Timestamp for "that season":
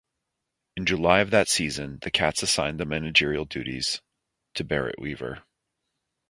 1.29-1.99